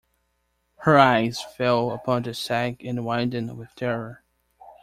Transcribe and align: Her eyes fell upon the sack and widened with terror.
Her 0.77 0.97
eyes 0.97 1.43
fell 1.43 1.91
upon 1.91 2.23
the 2.23 2.33
sack 2.33 2.83
and 2.83 3.05
widened 3.05 3.55
with 3.55 3.75
terror. 3.75 4.23